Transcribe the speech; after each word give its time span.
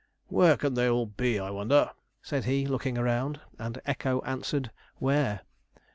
'Where 0.29 0.57
can 0.57 0.73
they 0.73 0.89
all 0.89 1.05
be, 1.05 1.37
I 1.39 1.51
wonder?' 1.51 1.91
said 2.23 2.45
he, 2.45 2.65
looking 2.65 2.97
around; 2.97 3.39
and 3.59 3.79
echo 3.85 4.19
answered 4.25 4.71
where? 4.95 5.41